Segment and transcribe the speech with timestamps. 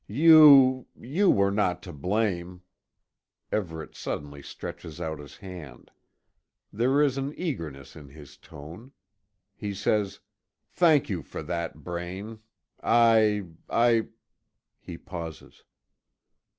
[0.07, 2.63] You you were not to blame"
[3.53, 5.91] Everet suddenly stretches out his hand.
[6.73, 8.93] There is an eagerness in his tone.
[9.53, 10.19] He says:
[10.71, 12.39] "Thank you for that, Braine.
[12.81, 14.07] I I"
[14.79, 15.63] He pauses.